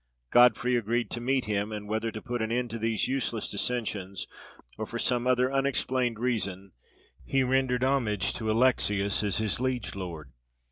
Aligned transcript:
Godfrey 0.31 0.75
agreed 0.77 1.11
to 1.11 1.21
meet 1.21 1.45
him; 1.45 1.71
and, 1.71 1.87
whether 1.87 2.11
to 2.11 2.23
put 2.23 2.41
an 2.41 2.51
end 2.51 2.71
to 2.71 2.79
these 2.79 3.07
useless 3.07 3.47
dissensions, 3.47 4.25
or 4.79 4.87
for 4.87 4.97
some 4.97 5.27
other 5.27 5.53
unexplained 5.53 6.17
reason, 6.17 6.71
he 7.23 7.43
rendered 7.43 7.83
homage 7.83 8.33
to 8.33 8.49
Alexius 8.49 9.21
as 9.23 9.37
his 9.37 9.59
liege 9.59 9.93
lord. 9.93 10.31